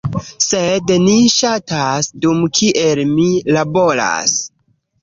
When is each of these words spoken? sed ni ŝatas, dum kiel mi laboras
sed 0.45 0.93
ni 1.03 1.13
ŝatas, 1.35 2.09
dum 2.25 2.43
kiel 2.61 3.05
mi 3.15 3.31
laboras 3.59 4.39